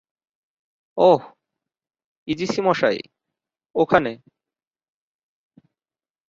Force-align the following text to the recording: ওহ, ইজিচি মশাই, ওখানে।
ওহ, 0.97 1.21
ইজিচি 2.27 2.61
মশাই, 2.61 2.99
ওখানে। 3.75 4.11